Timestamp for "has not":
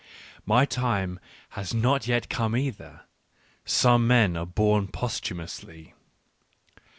1.49-2.07